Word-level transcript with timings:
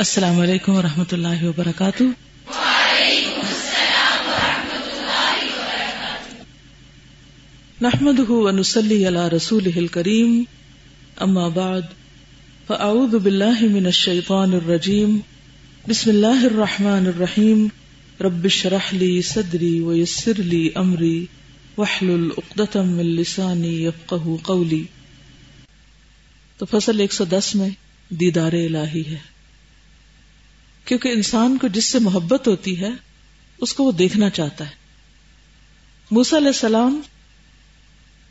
السلام 0.00 0.40
علیکم 0.40 0.72
و 0.72 0.82
رحمۃ 0.82 1.04
اللہ 1.12 1.44
وبرکاتہ۔ 1.44 2.02
نحمد 7.80 8.30
ونسلی 8.30 9.08
علی 9.08 9.36
رسول 9.36 9.86
کریم 9.86 10.44
اما 11.16 11.48
بعد، 11.48 11.80
فاعوذ 12.66 13.14
باللہ 13.14 13.60
من 13.60 13.86
الشیطان 13.86 14.52
الرجیم۔ 14.52 15.18
بسم 15.88 16.10
اللہ 16.10 16.44
الرحمن 16.44 17.06
الرحیم۔ 17.06 17.66
رب 18.20 18.48
شرح 18.48 18.92
لی 18.92 19.22
صدری 19.22 19.80
ویسر 19.80 20.32
لی 20.38 20.70
امری۔ 20.74 21.26
وحلل 21.78 22.28
اقدتم 22.36 22.88
من 22.88 23.06
لسانی 23.06 23.84
یفقہ 23.84 24.36
قولی۔ 24.42 24.84
تو 26.58 26.66
فصل 26.70 27.00
ایک 27.00 27.12
سو 27.12 27.24
دس 27.24 27.54
میں 27.54 27.70
دیدار 28.08 28.52
الہی 28.52 29.02
ہے۔ 29.10 29.29
کیونکہ 30.90 31.08
انسان 31.08 31.58
کو 31.58 31.68
جس 31.68 31.84
سے 31.84 31.98
محبت 31.98 32.48
ہوتی 32.48 32.80
ہے، 32.80 32.88
اس 33.58 33.74
کو 33.74 33.84
وہ 33.84 33.92
دیکھنا 33.92 34.30
چاہتا 34.30 34.64
ہے۔ 34.64 34.74
موسا 36.10 36.36
علیہ 36.36 36.46
السلام، 36.46 37.00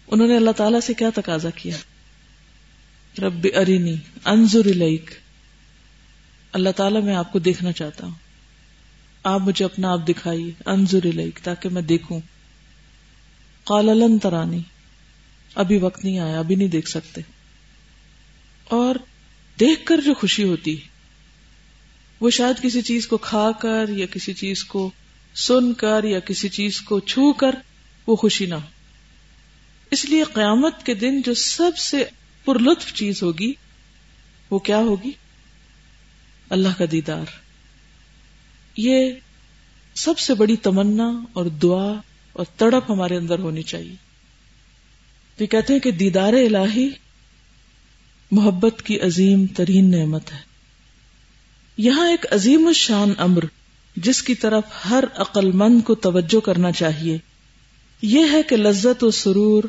انہوں 0.08 0.28
نے 0.28 0.36
اللہ 0.36 0.52
تعالی 0.52 0.82
سے 0.82 0.94
کیا 0.94 1.10
تقاضا 1.16 1.50
کیا؟ 1.50 1.78
رب 3.20 3.48
ارینی 3.56 3.96
انضر 4.26 4.66
الیک۔ 4.66 5.12
اللہ 6.52 6.70
تعالیٰ، 6.70 7.04
میں 7.04 7.16
آپ 7.16 7.32
کو 7.32 7.40
دیکھنا 7.40 7.72
چاہتا 7.72 8.08
ہوں۔ 8.08 8.16
آپ 9.24 9.40
مجھے 9.40 9.66
اپنا 9.66 9.92
آپ 9.92 10.08
دکھائیے 10.10 10.52
انضر 10.66 11.06
الیک، 11.06 11.40
تاکہ 11.44 11.70
میں 11.70 11.82
دیکھوں۔ 11.82 12.20
قال 13.64 13.86
لن 13.86 14.20
ترانی، 14.20 14.62
ابھی 15.56 15.78
وقت 15.78 16.06
نہیں 16.06 16.20
آیا، 16.20 16.40
ابھی 16.40 16.56
نہیں 16.56 16.68
دیکھ 16.68 16.90
سکتے۔ 16.90 17.22
اور 18.64 18.96
دیکھ 19.60 19.86
کر 19.86 20.02
جو 20.02 20.14
خوشی 20.14 20.44
ہوتی 20.44 20.82
ہے۔ 20.82 20.89
وہ 22.20 22.30
شاید 22.30 22.64
کسی 22.64 22.82
چیز 22.82 23.08
کو 23.08 23.18
کھا 23.18 23.52
کر 23.52 23.90
یا 23.90 24.06
کسی 24.06 24.34
چیز 24.34 24.64
کو 24.64 24.92
سن 25.36 25.74
کر 25.74 26.04
یا 26.04 26.20
کسی 26.20 26.50
چیز 26.50 26.82
کو 26.82 27.00
چھو 27.00 27.34
کر 27.34 27.56
وہ 28.08 28.16
خوشی 28.16 28.46
نہ 28.46 28.56
ہو۔ 28.56 28.68
اس 29.92 30.06
لیے 30.06 30.24
قیامت 30.24 30.86
کے 30.86 30.94
دن 30.94 31.22
جو 31.22 31.34
سب 31.34 31.78
سے 31.78 32.04
پر 32.46 32.60
لطف 32.60 32.94
چیز 32.94 33.24
ہوگی، 33.24 33.54
وہ 34.52 34.60
کیا 34.60 34.78
ہوگی؟ 34.78 35.12
اللہ 36.50 36.68
کا 36.78 36.86
دیدار۔ 36.92 37.26
یہ 38.78 39.14
سب 39.96 40.20
سے 40.20 40.34
بڑی 40.34 40.56
تمنا 40.56 41.12
اور 41.34 41.46
دعا 41.46 41.94
اور 42.34 42.46
تڑپ 42.58 42.92
ہمارے 42.92 43.18
اندر 43.18 43.40
ہونی 43.40 43.62
چاہیے۔ 43.62 43.96
تو 45.38 45.46
کہتے 45.46 45.74
ہیں 45.74 45.80
کہ 45.80 45.92
دیدار 45.92 46.34
الہی 46.34 46.90
محبت 48.32 48.82
کی 48.86 49.00
عظیم 49.00 49.46
ترین 49.46 49.92
نعمت 49.92 50.32
ہے۔ 50.32 50.49
یہاں 51.80 52.10
ایک 52.10 52.26
عظیم 52.32 52.68
الشان 52.68 53.14
امر 53.18 53.44
جس 53.96 54.22
کی 54.24 54.36
طرف 54.36 54.64
ہر 54.90 55.04
عقل 55.16 55.52
مند 55.52 55.82
کو 55.84 55.96
توجہ 55.96 56.40
کرنا 56.40 56.72
چاہیے۔ 56.72 57.18
یہ 58.02 58.26
ہے 58.32 58.44
کہ 58.44 58.58
لذت 58.58 59.04
و 59.04 59.12
سرور، 59.12 59.64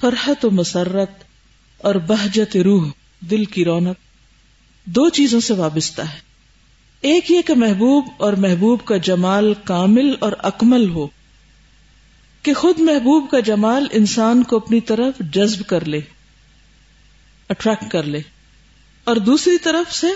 فرحت 0.00 0.44
و 0.44 0.50
مسرت 0.50 1.10
اور 1.80 1.94
بہجت 1.94 2.56
روح، 2.56 2.88
دل 3.20 3.44
کی 3.44 3.64
رونق، 3.64 3.96
دو 4.86 5.08
چیزوں 5.08 5.40
سے 5.40 5.54
وابستہ 5.54 6.02
ہے۔ 6.02 6.18
ایک 7.00 7.30
یہ 7.30 7.42
کہ 7.42 7.54
محبوب 7.54 8.08
اور 8.16 8.32
محبوب 8.32 8.84
کا 8.84 8.96
جمال 8.96 9.52
کامل 9.64 10.14
اور 10.18 10.32
اکمل 10.42 10.88
ہو، 10.88 11.06
کہ 12.42 12.54
خود 12.54 12.80
محبوب 12.80 13.30
کا 13.30 13.40
جمال 13.40 13.86
انسان 13.92 14.42
کو 14.42 14.56
اپنی 14.56 14.80
طرف 14.80 15.18
جذب 15.32 15.66
کر 15.66 15.84
لے 15.84 16.00
اٹریکٹ 17.50 17.90
کر 17.90 18.02
لے، 18.02 18.20
اور 19.04 19.16
دوسری 19.16 19.58
طرف 19.58 19.94
سے 19.94 20.06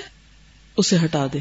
اسے 0.77 0.97
ہٹا 1.05 1.27
دے 1.33 1.39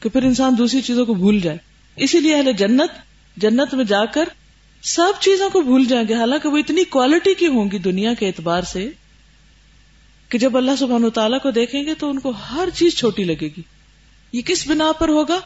کہ 0.00 0.08
پھر 0.08 0.22
انسان 0.22 0.58
دوسری 0.58 0.80
چیزوں 0.80 1.06
کو 1.06 1.14
بھول 1.14 1.40
جائے۔ 1.40 1.58
اسی 1.96 2.20
لیے 2.20 2.36
اہل 2.36 2.52
جنت 2.52 2.90
جنت 3.36 3.74
میں 3.74 3.84
جا 3.84 4.04
کر 4.04 4.28
سب 4.82 5.12
چیزوں 5.20 5.50
کو 5.50 5.60
بھول 5.60 5.84
جائیں 5.84 6.08
گے۔ 6.08 6.14
حالانکہ 6.14 6.48
وہ 6.48 6.58
اتنی 6.58 6.84
کوالٹی 6.84 7.34
کی 7.34 7.46
ہوں 7.46 7.70
گی 7.70 7.78
دنیا 7.78 8.14
کے 8.14 8.26
اعتبار 8.26 8.62
سے 8.62 8.90
کہ 10.28 10.38
جب 10.38 10.56
اللہ 10.56 10.70
سبحان 10.78 11.04
و 11.04 11.10
تعالیٰ 11.10 11.40
کو 11.40 11.50
دیکھیں 11.50 11.84
گے 11.84 11.94
تو 11.94 12.10
ان 12.10 12.18
کو 12.18 12.30
ہر 12.30 12.68
چیز 12.74 12.94
چھوٹی 12.96 13.24
لگے 13.24 13.48
گی۔ 13.56 13.62
یہ 14.32 14.42
کس 14.42 14.66
بنا 14.66 14.92
پر 14.92 15.08
ہوگا؟ 15.08 15.38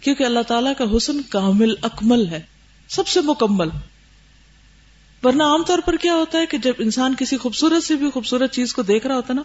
کیونکہ 0.00 0.24
اللہ 0.24 0.40
تعالیٰ 0.40 0.72
کا 0.78 0.84
حسن 0.96 1.22
کامل، 1.22 1.74
اکمل 1.82 2.28
ہے، 2.28 2.40
سب 2.88 3.08
سے 3.08 3.20
مکمل۔ 3.20 3.68
ورنہ 5.22 5.42
عام 5.42 5.62
طور 5.62 5.78
پر 5.78 5.96
کیا 5.96 6.14
ہوتا 6.14 6.38
ہے 6.38 6.46
کہ 6.46 6.58
جب 6.58 6.72
انسان 6.78 7.14
کسی 7.18 7.36
خوبصورت 7.36 7.82
سے 7.82 7.94
بھی 7.94 8.10
خوبصورت 8.10 8.52
چیز 8.52 8.74
کو 8.74 8.82
دیکھ 8.82 9.06
رہا 9.06 9.14
ہوتا 9.14 9.28
ہے 9.30 9.34
نا 9.34 9.42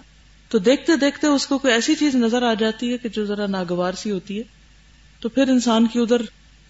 تو 0.50 0.58
دیکھتے 0.58 0.96
دیکھتے 0.96 1.28
اس 1.28 1.48
کو 1.48 1.58
کوئی 1.58 1.74
ایسی 1.74 1.96
چیز 1.96 2.16
نظر 2.16 2.44
آ 2.44 2.54
جاتی 2.54 2.92
ہے 2.92 2.98
کہ 2.98 3.10
جو 3.10 3.26
ذرا 3.26 3.48
ناگوار 3.48 3.94
سی 3.94 4.12
ہوتی 4.12 4.38
ہے، 4.38 4.44
تو 5.20 5.30
پھر 5.30 5.50
انسان 5.50 5.88
کی 5.88 6.00
ادھر 6.00 6.22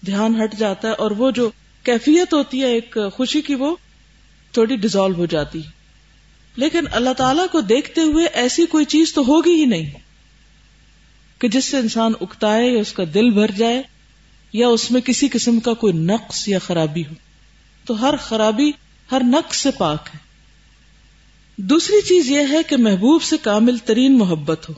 دھیان 0.06 0.42
ہٹ 0.42 0.54
جاتا 0.56 0.88
ہے 0.88 0.92
اور 0.92 1.10
وہ 1.10 1.30
جو 1.30 1.50
کیفیت 1.82 2.34
ہوتی 2.34 2.60
ہے 2.60 2.66
ایک 2.66 2.98
خوشی 3.12 3.40
کی 3.40 3.54
وہ 3.54 3.76
تھوڑی 4.52 4.76
ڈیزالو 4.76 5.14
ہو 5.14 5.26
جاتی 5.26 5.64
ہے۔ 5.64 5.70
لیکن 6.56 6.84
اللہ 6.92 7.12
تعالی 7.12 7.42
کو 7.52 7.60
دیکھتے 7.60 8.00
ہوئے 8.00 8.26
ایسی 8.26 8.66
کوئی 8.66 8.84
چیز 8.84 9.14
تو 9.14 9.22
ہوگی 9.22 9.54
ہی 9.54 9.64
نہیں 9.64 9.90
کہ 11.38 11.48
جس 11.48 11.64
سے 11.64 11.76
انسان 11.76 12.12
اکتائے 12.20 12.68
یا 12.68 12.80
اس 12.80 12.92
کا 12.92 13.02
دل 13.14 13.30
بھر 13.30 13.50
جائے 13.50 13.82
یا 14.52 14.68
اس 14.68 14.90
میں 14.90 15.00
کسی 15.00 15.28
قسم 15.28 15.60
کا 15.60 15.74
کوئی 15.74 15.92
نقص 15.92 16.48
یا 16.48 16.58
خرابی 16.58 17.02
ہو۔ 17.02 17.14
تو 17.84 18.08
ہر 18.08 18.16
خرابی 18.16 18.70
ہر 19.12 19.22
نقص 19.24 19.56
سے 19.56 19.70
پاک 19.70 20.08
ہے۔ 20.14 20.29
دوسری 21.62 22.00
چیز 22.00 22.30
یہ 22.30 22.40
ہے 22.50 22.62
کہ 22.68 22.76
محبوب 22.76 23.22
سے 23.22 23.36
کامل 23.42 23.78
ترین 23.78 24.18
محبت 24.18 24.68
ہو 24.68 24.74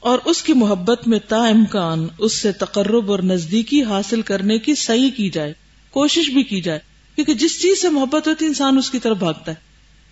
اور 0.00 0.18
اس 0.24 0.42
کی 0.42 0.52
محبت 0.52 1.08
میں 1.08 1.18
تا 1.28 1.36
امکان 1.36 2.08
اس 2.18 2.32
سے 2.32 2.52
تقرب 2.52 3.10
اور 3.10 3.18
نزدیکی 3.18 3.82
حاصل 3.82 4.22
کرنے 4.22 4.58
کی 4.58 4.74
صحیح 4.74 5.10
کی 5.10 5.30
جائے، 5.30 5.52
کوشش 5.90 6.30
بھی 6.30 6.42
کی 6.42 6.60
جائے، 6.60 6.78
کیونکہ 7.14 7.34
جس 7.34 7.62
چیز 7.62 7.82
سے 7.82 7.88
محبت 7.88 8.28
ہوتی 8.28 8.46
انسان 8.46 8.78
اس 8.78 8.90
کی 8.90 8.98
طرف 8.98 9.16
بھاگتا 9.16 9.50
ہے 9.50 9.56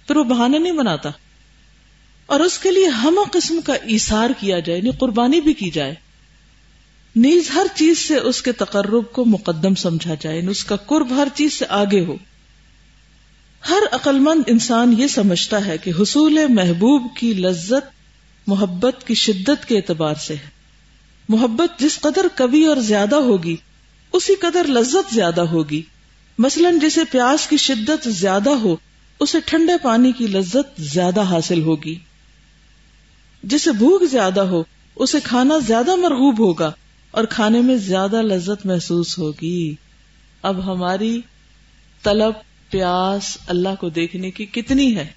پھر 0.07 0.17
وہ 0.17 0.25
بہانے 0.25 0.59
نہیں 0.59 0.73
بناتا۔ 0.73 1.11
اور 2.27 2.41
اس 2.41 2.59
کے 2.59 2.71
لیے 2.71 2.87
ہم 2.87 3.19
قسم 3.33 3.61
کا 3.61 3.73
ایسار 3.73 4.31
کیا 4.41 4.59
جائے 4.59 4.79
یعنی 4.79 4.91
قربانی 4.99 5.41
بھی 5.41 5.55
کی 5.55 5.71
جائے۔ 5.71 5.95
نیز 7.17 7.51
ہر 7.55 7.67
چیز 7.75 7.99
سے 7.99 8.17
اس 8.17 8.43
کے 8.43 8.53
تقرب 8.53 9.13
کو 9.13 9.25
مقدم 9.25 9.75
سمجھا 9.75 10.15
جائے 10.21 10.37
یعنی 10.37 10.49
اس 10.49 10.65
کا 10.65 10.77
قرب 10.77 11.17
ہر 11.17 11.29
چیز 11.35 11.53
سے 11.53 11.65
آگے 11.69 12.05
ہو۔ 12.05 12.17
ہر 13.69 13.83
عقل 13.93 14.19
مند 14.19 14.43
انسان 14.47 14.95
یہ 14.99 15.07
سمجھتا 15.07 15.67
ہے 15.67 15.79
کہ 15.79 15.93
حصول 16.01 16.39
محبوب 16.49 17.17
کی 17.17 17.35
لذت 17.35 17.91
محبت 18.47 19.07
کی 19.07 19.15
شدت 19.15 19.69
کے 19.69 19.77
اعتبار 19.77 20.15
سے 20.15 20.35
ہے۔ 20.35 20.51
محبت 21.29 21.81
جس 21.81 22.01
قدر 22.01 22.27
کبھی 22.35 22.67
اور 22.67 22.77
زیادہ 22.77 23.17
ہوگی، 23.17 23.57
اسی 24.13 24.35
قدر 24.35 24.65
لذت 24.65 25.15
زیادہ 25.15 25.41
ہوگی۔ 25.41 25.83
مثلا 26.39 26.71
جسے 26.83 27.01
پیاس 27.05 27.47
کی 27.47 27.57
شدت 27.57 28.09
زیادہ 28.09 28.51
ہو، 28.51 28.77
اسے 29.21 29.39
ٹھنڈے 29.45 29.73
پانی 29.83 30.13
کی 30.13 30.27
لذت 30.27 30.81
زیادہ 30.81 31.21
حاصل 31.21 31.63
ہوگی۔ 31.63 31.99
جسے 33.43 33.73
بھوک 33.73 34.11
زیادہ 34.11 34.41
ہو، 34.41 34.63
اسے 34.97 35.19
کھانا 35.25 35.59
زیادہ 35.59 35.97
مرغوب 35.97 36.39
ہوگا 36.39 36.73
اور 37.11 37.25
کھانے 37.25 37.61
میں 37.61 37.77
زیادہ 37.77 38.23
لذت 38.23 38.67
محسوس 38.67 39.19
ہوگی۔ 39.19 39.75
اب 40.43 40.73
ہماری 40.73 41.21
طلب 42.03 42.33
پیاس 42.73 43.39
اللہ 43.47 43.69
کو 43.81 43.89
دیکھنے 43.89 44.31
کی 44.31 44.47
کتنی 44.47 44.97
ہے؟ 44.97 45.13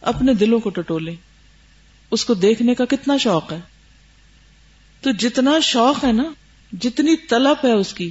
اپنے 0.00 0.34
دلوں 0.34 0.60
کو 0.60 0.70
ٹٹولے 0.70 1.14
اس 2.10 2.24
کو 2.24 2.34
دیکھنے 2.34 2.74
کا 2.74 2.84
کتنا 2.84 3.16
شوق 3.16 3.52
ہے؟ 3.52 3.60
تو 5.00 5.10
جتنا 5.10 5.60
شوق 5.62 6.04
ہے 6.04 6.12
نا، 6.12 6.24
جتنی 6.72 7.16
طلب 7.16 7.56
ہے 7.64 7.72
اس 7.72 7.94
کی، 7.94 8.10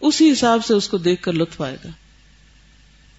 اسی 0.00 0.32
حساب 0.32 0.64
سے 0.64 0.74
اس 0.74 0.88
کو 0.88 0.98
دیکھ 0.98 1.22
کر 1.22 1.32
لطف 1.32 1.62
آئے 1.62 1.76
گا۔ 1.84 1.88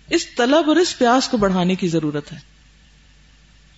اس 0.10 0.36
طلب 0.36 0.68
اور 0.68 0.76
اس 0.76 0.98
پیاس 0.98 1.28
کو 1.28 1.38
بڑھانے 1.38 1.76
کی 1.76 1.88
ضرورت 1.88 2.32
ہے۔ 2.32 2.38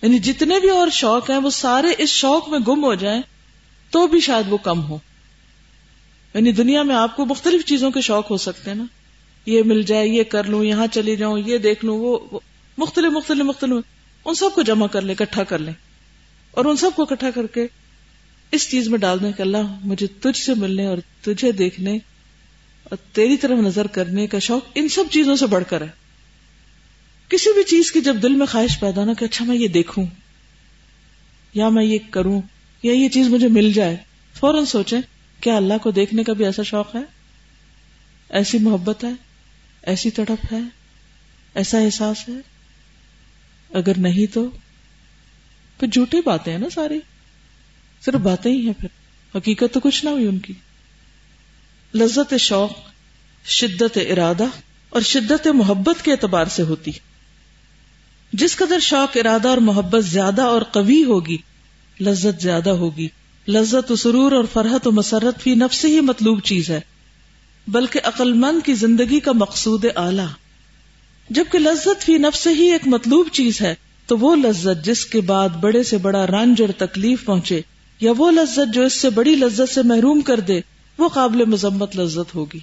یعنی 0.02 0.18
جتنے 0.18 0.60
بھی 0.60 0.70
اور 0.70 0.88
شوق 0.88 1.30
ہیں، 1.30 1.36
وہ 1.36 1.50
سارے 1.50 1.88
اس 1.98 2.08
شوق 2.08 2.48
میں 2.48 2.58
گم 2.58 2.84
ہو 2.84 2.94
جائیں 2.94 3.22
تو 3.90 4.06
بھی 4.06 4.20
شاید 4.20 4.52
وہ 4.52 4.56
کم 4.56 4.82
ہو 4.82 4.98
یعنی 6.34 6.52
دنیا 6.52 6.82
میں 6.82 6.96
آپ 6.96 7.16
کو 7.16 7.26
مختلف 7.26 7.64
چیزوں 7.64 7.90
کے 7.90 8.00
شوق 8.00 8.30
ہو 8.30 8.36
سکتے 8.36 8.70
ہیں 8.70 8.76
نا۔ 8.76 8.84
یہ 9.46 9.62
مل 9.62 9.82
جائے، 9.82 10.08
یہ 10.08 10.22
کر 10.22 10.44
لوں، 10.44 10.64
یہاں 10.64 10.86
چلی 10.92 11.16
جاؤں، 11.16 11.38
یہ 11.38 11.58
دیکھ 11.58 11.84
لوں، 11.84 11.98
وہ 11.98 12.40
مختلف 12.78 13.12
مختلف 13.12 13.44
مختلف 13.44 13.72
ان 14.24 14.34
سب 14.34 14.50
کو 14.54 14.62
جمع 14.62 14.86
کر 14.86 15.02
لیں، 15.02 15.14
اکٹھا 15.18 15.44
کر 15.44 15.58
لیں۔ 15.58 15.72
اور 16.50 16.64
ان 16.64 16.76
سب 16.76 16.90
کو 16.96 17.02
اکٹھا 17.02 17.30
کر 17.30 17.46
کے 17.46 17.66
اس 18.52 18.70
چیز 18.70 18.88
میں 18.88 18.98
ڈال 18.98 19.20
دیں 19.20 19.32
کہ 19.32 19.42
اللہ، 19.42 19.78
مجھے 19.84 20.06
تجھ 20.06 20.40
سے 20.40 20.54
ملنے 20.54 20.86
اور 20.86 20.98
تجھے 21.20 21.52
دیکھنے 21.52 21.98
اور 22.84 22.96
تیری 23.12 23.36
طرف 23.36 23.58
نظر 23.58 23.86
کرنے 23.86 24.26
کا 24.26 24.38
شوق 24.38 24.62
ان 24.74 24.88
سب 24.88 25.04
چیزوں 25.10 25.36
سے 25.36 25.46
بڑھ 25.46 25.64
کر 25.68 25.80
ہے۔ 25.80 25.88
کسی 27.28 27.54
بھی 27.54 27.62
چیز 27.62 27.92
کی 27.92 28.00
جب 28.00 28.16
دل 28.22 28.34
میں 28.34 28.46
خواہش 28.46 28.80
پیدا 28.80 29.04
نہ 29.04 29.12
کہ 29.18 29.24
اچھا 29.24 29.44
میں 29.44 29.56
یہ 29.56 29.68
دیکھوں، 29.68 30.06
یا 31.54 31.68
میں 31.68 31.84
یہ 31.84 31.98
کروں، 32.10 32.40
یا 32.82 32.92
یہ 32.92 33.08
چیز 33.08 33.28
مجھے 33.28 33.48
مل 33.48 33.72
جائے، 33.72 33.96
فوراً 34.34 34.64
سوچیں، 34.64 35.00
کیا 35.40 35.56
اللہ 35.56 35.74
کو 35.82 35.90
دیکھنے 35.90 36.24
کا 36.24 36.32
بھی 36.32 36.44
ایسا 36.44 36.62
شوق 36.62 36.94
ہے؟ 36.94 37.00
ایسی 38.28 38.58
محبت 38.58 39.04
ہے؟ 39.04 39.29
ایسی 39.82 40.10
تڑپ 40.10 40.52
ہے؟ 40.52 40.60
ایسا 41.54 41.78
احساس 41.78 42.28
ہے؟ 42.28 42.34
اگر 43.72 43.98
نہیں 43.98 44.34
تو؟ 44.34 44.50
پھر 45.80 45.88
جھوٹی 45.88 46.20
باتیں 46.24 46.52
ہیں 46.52 46.60
نا 46.60 46.70
ساری۔ 46.70 47.00
صرف 48.04 48.14
باتیں 48.14 48.52
ہی 48.52 48.66
ہیں 48.66 48.72
پھر۔ 48.78 48.88
حقیقت 49.36 49.74
تو 49.74 49.80
کچھ 49.80 50.04
نہ 50.04 50.10
ہوئی 50.10 50.26
ان 50.26 50.38
کی۔ 50.38 50.52
لذت 51.94 52.34
شوق، 52.36 52.72
شدت 53.44 53.98
ارادہ 54.10 54.44
اور 54.88 55.00
شدت 55.00 55.46
محبت 55.46 56.04
کے 56.04 56.12
اعتبار 56.12 56.46
سے 56.46 56.62
ہوتی۔ 56.62 56.90
جس 58.32 58.56
قدر 58.56 58.78
شوق، 58.78 59.16
ارادہ 59.16 59.48
اور 59.48 59.58
محبت 59.58 60.04
زیادہ 60.04 60.42
اور 60.42 60.62
قوی 60.62 61.04
ہوگی، 61.04 61.36
لذت 62.00 62.42
زیادہ 62.42 62.70
ہوگی۔ 62.70 63.08
لذت 63.48 63.92
و 63.92 63.96
سرور 63.96 64.32
اور 64.32 64.44
فرحت 64.52 64.86
و 64.86 64.92
مسرت 64.92 65.42
فی 65.42 65.54
نفس 65.54 65.84
ہی 65.84 66.00
مطلوب 66.00 66.40
چیز 66.40 66.70
ہے۔ 66.70 66.80
بلکہ 67.68 68.00
عقل 68.04 68.32
مند 68.32 68.66
کی 68.66 68.74
زندگی 68.74 69.20
کا 69.20 69.32
مقصود 69.32 69.84
اعلی۔ 69.96 70.22
جبکہ 71.30 71.58
لذت 71.58 72.02
فی 72.02 72.18
نفس 72.18 72.46
ہی 72.46 72.72
ایک 72.72 72.82
مطلوب 72.86 73.28
چیز 73.32 73.60
ہے، 73.60 73.74
تو 74.06 74.18
وہ 74.18 74.36
لذت 74.36 74.84
جس 74.84 75.06
کے 75.06 75.20
بعد 75.20 75.48
بڑے 75.48 75.82
سے 75.82 75.98
بڑا 75.98 76.26
رنج 76.26 76.62
اور 76.62 76.86
تکلیف 76.86 77.24
پہنچے، 77.24 77.60
یا 78.00 78.12
وہ 78.16 78.30
لذت 78.30 78.74
جو 78.74 78.82
اس 78.82 79.00
سے 79.00 79.10
بڑی 79.10 79.34
لذت 79.34 79.74
سے 79.74 79.82
محروم 79.82 80.20
کر 80.20 80.40
دے، 80.40 80.60
وہ 80.98 81.08
قابل 81.08 81.44
مذمت 81.44 81.96
لذت 81.96 82.34
ہوگی۔ 82.34 82.58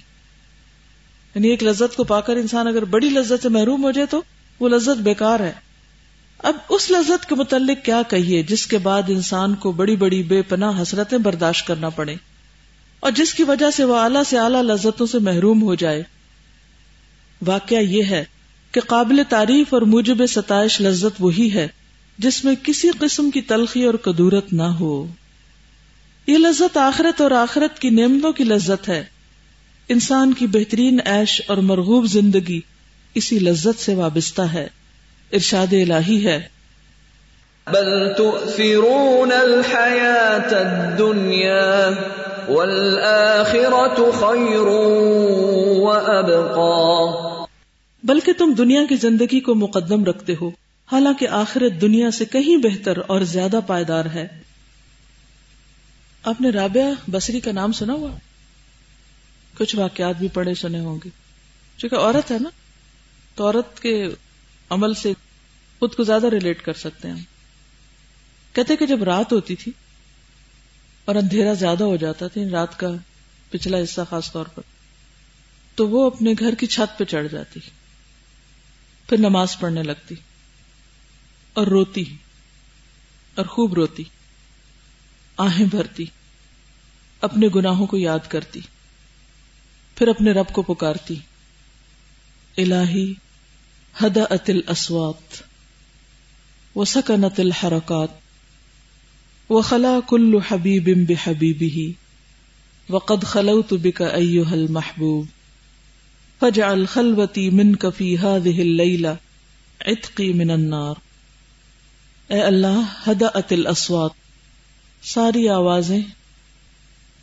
یعنی 1.34 1.48
ایک 1.48 1.62
لذت 1.62 1.96
کو 1.96 2.04
پا 2.04 2.20
کر 2.20 2.36
انسان 2.36 2.66
اگر 2.66 2.84
بڑی 2.84 3.10
لذت 3.10 3.42
سے 3.42 3.48
محروم 3.48 3.84
ہو 3.84 3.90
جائے 3.90 4.06
تو 4.06 4.22
وہ 4.60 4.68
لذت 4.68 5.00
بیکار 5.00 5.40
ہے۔ 5.40 5.52
اب 6.38 6.56
اس 6.68 6.90
لذت 6.90 7.28
کے 7.28 7.34
متعلق 7.34 7.84
کیا 7.84 8.02
کہیے 8.08 8.42
جس 8.42 8.66
کے 8.66 8.78
بعد 8.78 9.02
انسان 9.08 9.54
کو 9.54 9.72
بڑی 9.72 9.96
بڑی 9.96 10.22
بے 10.22 10.42
پناہ 10.42 10.82
حسرتیں 10.82 11.18
برداشت 11.18 11.66
کرنا 11.66 11.88
پڑے 11.88 12.14
اور 13.00 13.10
جس 13.10 13.34
کی 13.34 13.44
وجہ 13.44 13.70
سے 13.70 13.84
وہ 13.84 13.96
اعلیٰ 13.96 14.22
سے 14.22 14.38
اعلیٰ 14.38 14.62
لذتوں 14.62 15.06
سے 15.06 15.18
محروم 15.18 15.62
ہو 15.62 15.74
جائے۔ 15.74 16.02
واقعہ 17.46 17.78
یہ 17.78 18.02
ہے 18.02 18.24
کہ 18.72 18.80
قابل 18.80 19.22
تعریف 19.28 19.74
اور 19.74 19.82
موجب 19.82 20.26
ستائش 20.26 20.80
لذت 20.80 21.16
وہی 21.20 21.50
ہے 21.54 21.68
جس 22.18 22.44
میں 22.44 22.54
کسی 22.62 22.90
قسم 22.98 23.30
کی 23.30 23.40
تلخی 23.40 23.84
اور 23.84 23.94
کدورت 23.94 24.52
نہ 24.52 24.62
ہو۔ 24.62 25.06
یہ 26.26 26.38
لذت 26.38 26.76
آخرت 26.76 27.20
اور 27.20 27.30
آخرت 27.30 27.78
کی 27.78 27.90
نعمتوں 27.90 28.32
کی 28.32 28.44
لذت 28.44 28.88
ہے۔ 28.88 29.04
انسان 29.88 30.32
کی 30.32 30.46
بہترین 30.46 31.00
عیش 31.06 31.42
اور 31.46 31.56
مرغوب 31.56 32.06
زندگی 32.06 32.60
اسی 33.14 33.38
لذت 33.38 33.80
سے 33.80 33.94
وابستہ 33.94 34.42
ہے۔ 34.42 34.68
ارشاد 35.32 35.72
الہی 35.72 36.26
ہے۔ 36.26 36.48
بل 37.66 38.14
تؤثرون 38.14 39.32
الحیات 39.32 40.52
الدنیا۔ 40.52 41.90
والآخرة 42.48 44.10
خیر 44.10 44.66
وابقا 45.80 47.44
بلکہ 48.02 48.32
تم 48.32 48.52
دنیا 48.58 48.80
کی 48.88 48.96
زندگی 48.96 49.40
کو 49.40 49.54
مقدم 49.54 50.04
رکھتے 50.04 50.34
ہو، 50.40 50.50
حالانکہ 50.92 51.28
آخرت 51.28 51.80
دنیا 51.80 52.10
سے 52.10 52.24
کہیں 52.24 52.56
بہتر 52.56 52.98
اور 53.06 53.20
زیادہ 53.20 53.60
پائیدار 53.66 54.04
ہے۔ 54.04 54.26
آپ 56.22 56.40
نے 56.40 56.50
رابعہ 56.50 57.10
بصری 57.10 57.40
کا 57.40 57.52
نام 57.52 57.72
سنا 57.72 57.92
ہوا؟ 57.92 58.10
کچھ 59.58 59.76
واقعات 59.76 60.16
بھی 60.18 60.28
پڑھے 60.28 60.54
سنے 60.54 60.80
ہوں 60.80 60.98
گے۔ 61.04 61.08
چونکہ 61.76 61.96
عورت 61.96 62.30
ہے 62.30 62.38
نا، 62.38 62.48
تو 63.34 63.44
عورت 63.44 63.80
کے 63.80 64.06
عمل 64.70 64.94
سے 64.94 65.12
خود 65.80 65.94
کو 65.94 66.02
زیادہ 66.02 66.26
ریلیٹ 66.26 66.62
کر 66.62 66.72
سکتے 66.72 67.08
ہیں۔ 67.08 67.22
کہتے 68.52 68.76
کہ 68.76 68.86
جب 68.86 69.02
رات 69.02 69.32
ہوتی 69.32 69.56
تھی 69.56 69.72
اور 71.08 71.16
اندھیرا 71.16 71.52
زیادہ 71.52 71.84
ہو 71.84 71.96
جاتا 71.96 72.28
تھا 72.28 72.40
رات 72.52 72.78
کا 72.78 72.88
پچھلا 73.50 73.78
حصہ 73.82 74.00
خاص 74.10 74.32
طور 74.32 74.46
پر۔ 74.46 74.62
تو 75.74 75.88
وہ 75.88 76.06
اپنے 76.06 76.32
گھر 76.38 76.54
کی 76.54 76.66
چھت 76.66 76.98
پہ 76.98 77.04
چڑھ 77.04 77.28
جاتی۔ 77.28 77.60
پھر 79.08 79.18
نماز 79.18 79.58
پڑھنے 79.58 79.82
لگتی۔ 79.82 80.14
اور 81.52 81.66
روتی۔ 81.66 82.16
اور 83.34 83.46
خوب 83.46 83.74
روتی۔ 83.74 84.02
آہیں 85.36 85.66
بھرتی۔ 85.66 86.04
اپنے 87.20 87.48
گناہوں 87.54 87.86
کو 87.86 87.96
یاد 87.96 88.28
کرتی۔ 88.28 88.60
پھر 89.94 90.08
اپنے 90.08 90.32
رب 90.32 90.52
کو 90.52 90.62
پکارتی۔ 90.62 91.14
الہی 92.56 93.14
ہدا 94.02 94.22
اتل 94.30 94.60
اسوات 94.66 95.42
و 96.76 96.84
سکنت 96.84 97.40
الحرکات۔ 97.40 98.27
و 99.50 99.60
خلا 99.60 99.98
کل 100.08 100.38
حبیب 100.48 100.88
بحبیبی 101.08 101.92
وقد 102.90 103.22
خلوت 103.22 103.72
بک 103.72 104.02
ایوہ 104.02 104.52
المحبوب 104.52 105.26
فجعل 106.40 106.86
خلوتی 106.86 107.50
من 107.50 107.74
کفی 107.74 108.16
هذه 108.16 108.58
اللیلہ 108.58 109.14
عتقی 109.86 110.32
من 110.32 110.50
النار 110.50 110.94
اے 112.28 112.42
اللہ 112.42 112.82
ہدا 113.06 113.26
اتل 113.34 113.66
اسوات 113.66 114.10
ساری 115.02 115.48
آوازیں 115.48 116.00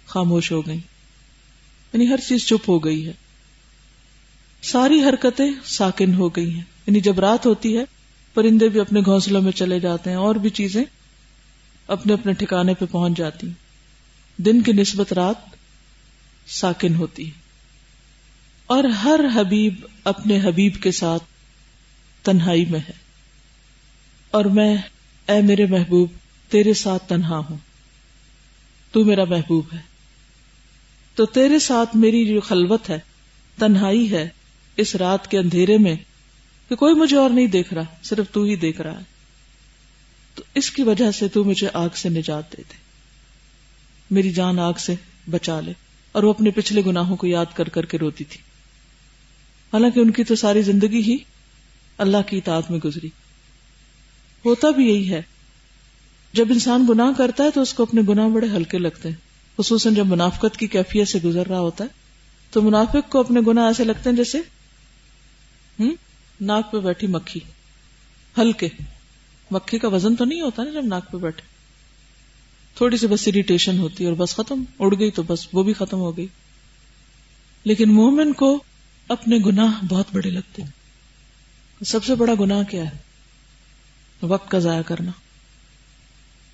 خاموش 0.06 0.52
ہو 0.52 0.68
گئیں۔ 0.68 0.82
یعنی 1.94 2.08
ہر 2.08 2.20
چیز 2.28 2.46
چپ 2.46 2.70
ہو 2.70 2.80
گئی 2.80 3.08
ہے۔ 3.08 3.14
ساری 4.62 5.04
حرکتیں 5.04 5.52
ساکن 5.66 6.14
ہو 6.14 6.30
گئی 6.30 6.54
ہیں۔ 6.54 6.64
یعنی 6.88 7.00
جب 7.00 7.20
رات 7.20 7.46
ہوتی 7.46 7.78
ہے، 7.78 7.84
پرندے 8.34 8.70
بھی 8.70 8.80
اپنے 8.80 9.00
گھونسلوں 9.06 9.42
میں 9.42 9.52
چلے 9.52 9.80
جاتے 9.80 10.10
ہیں، 10.10 10.18
اور 10.18 10.36
بھی 10.36 10.50
چیزیں 10.50 10.84
اپنے 11.88 12.14
اپنے 12.14 12.34
ٹھکانے 12.34 12.74
پہ 12.74 12.86
پہنچ 12.92 13.18
جاتی۔ 13.18 13.48
دن 14.38 14.62
کی 14.62 14.72
نسبت 14.72 15.14
رات 15.14 15.36
ساکن 16.48 16.96
ہوتی۔ 16.96 17.32
اور 18.66 18.84
ہر 18.84 19.20
حبیب 19.36 19.74
اپنے 20.04 20.40
حبیب 20.44 20.84
کے 20.84 20.92
ساتھ 20.92 21.24
تنہائی 22.24 22.66
میں 22.66 22.80
ہے۔ 22.80 22.94
اور 24.32 24.46
میں، 24.46 24.78
اے 25.28 25.42
میرے 25.42 25.66
محبوب، 25.66 26.10
تیرے 26.50 26.74
ساتھ 26.74 27.10
تنہا 27.10 27.38
ہوں۔ 27.38 27.58
تو 28.92 29.06
میرا 29.06 29.24
محبوب 29.24 29.66
ہے۔ 29.74 29.80
تو 31.16 31.26
تیرے 31.26 31.60
ساتھ 31.60 31.96
میری 31.96 32.26
جو 32.26 32.42
خلوت 32.42 32.90
ہے، 32.90 33.00
تنہائی 33.58 34.12
ہے، 34.12 34.30
اس 34.78 34.96
رات 34.96 35.32
کے 35.32 35.38
اندھیرے 35.38 35.78
میں 35.78 35.96
کہ 36.70 36.76
کوئی 36.76 36.96
مجھے 36.96 37.18
اور 37.18 37.30
نہیں 37.30 37.48
دیکھ 37.48 37.74
رہا، 37.74 37.84
صرف 38.04 38.26
تو 38.32 38.44
ہی 38.44 38.56
دیکھ 38.56 38.82
رہا 38.82 39.00
ہے۔ 39.00 39.15
تو 40.36 40.44
اس 40.56 40.72
کی 40.72 40.84
وجہ 40.84 41.12
سے 41.12 41.28
تو 41.28 41.44
مجھے 41.44 41.68
آگ 41.74 41.90
سے 41.96 42.10
نجات 42.10 42.52
دے 42.52 42.62
دے۔ 42.70 42.74
میری 44.12 44.30
جان 44.30 44.60
آگ 44.60 44.74
سے 44.74 44.96
بچا 45.30 45.60
لے۔ 45.60 45.74
اور 46.12 46.24
وہ 46.24 46.30
اپنے 46.30 46.50
پچھلے 46.50 46.82
گناہوں 46.86 47.16
کو 47.16 47.28
یاد 47.28 47.46
کر 47.54 47.70
کر 47.70 47.86
کے 47.86 47.98
روتی 47.98 48.24
تھی۔ 48.24 48.40
حالانکہ 49.74 50.00
ان 50.00 50.12
کی 50.12 50.24
تو 50.24 50.36
ساری 50.36 50.62
زندگی 50.62 51.02
ہی 51.02 51.18
اللہ 51.98 52.18
کی 52.28 52.38
اطاعت 52.38 52.72
میں 52.72 52.80
گزری۔ 52.80 53.10
ہوتا 54.46 54.70
بھی 54.70 54.86
یہی 54.86 55.10
ہے۔ 55.10 55.22
جب 56.34 56.46
انسان 56.50 56.86
گناہ 56.90 57.18
کرتا 57.18 57.44
ہے 57.44 57.52
تو 57.52 57.62
اس 57.62 57.74
کو 57.74 57.84
اپنے 57.84 58.02
گناہ 58.10 58.30
بڑے 58.30 58.48
ہلکے 58.48 58.78
لگتے 58.78 59.10
ہیں۔ 59.10 59.16
خصوصاً 59.58 59.94
جب 59.94 60.06
منافقت 60.06 60.58
کی 60.58 60.68
کیفیت 60.68 61.08
سے 61.08 61.20
گزر 61.26 61.48
رہا 61.48 61.60
ہوتا 61.60 61.84
ہے، 61.84 61.90
تو 62.52 62.62
منافق 62.62 63.12
کو 63.12 63.20
اپنے 63.20 63.40
گناہ 63.48 63.66
ایسے 63.66 63.84
لگتے 63.84 64.10
ہیں 64.10 64.18
جیسے 64.18 64.38
ہوں 65.80 65.92
ناک 66.42 66.72
پہ 66.72 66.78
بیٹھی 66.78 67.08
مکھی، 67.08 67.40
ہلکے۔ 68.38 68.68
مکھی 69.52 69.80
کا 69.80 69.88
وزن 69.88 70.16
تو 70.16 70.26
نہیں 70.26 70.42
ہوتا 70.42 70.64
نا 70.64 70.72
جب 70.72 70.86
ناک 70.86 71.12
پہ 71.12 71.18
بیٹھے۔ 71.18 71.56
تھوڑی 72.76 72.98
سی 72.98 73.08
بس 73.08 73.28
اریٹیشن 73.28 73.80
ہوتی 73.80 74.04
ہے 74.04 74.10
اور 74.10 74.18
بس 74.18 74.36
ختم، 74.36 74.64
اڑ 74.80 75.00
گئی 75.00 75.12
تو 75.12 75.24
بس 75.24 75.48
وہ 75.54 75.64
بھی 75.64 75.74
ختم 75.74 75.98
ہو 75.98 76.18
گئی۔ 76.18 76.28
لیکن 77.64 77.94
مومن 77.94 78.34
کو 78.34 78.64
اپنے 79.08 79.38
گناہ 79.46 79.86
بہت 79.86 80.06
بڑے 80.14 80.30
لگتے 80.30 80.64
ہیں۔ 80.64 80.70
سب 81.86 82.04
سے 82.04 82.16
بڑا 82.16 82.34
گناہ 82.40 82.64
کیا 82.64 82.84
ہے؟ 82.84 82.98
وقت 84.22 84.52
کا 84.52 84.60
ضائع 84.60 84.82
کرنا۔ 84.82 85.12